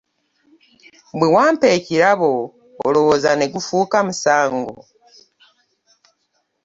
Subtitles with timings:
[1.17, 2.31] Bwe wampa ekirabo
[2.87, 4.75] olowooza ne gufuuka musango?